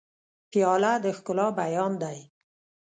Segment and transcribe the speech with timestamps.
[0.51, 2.17] پیاله د ښکلا بیان دی.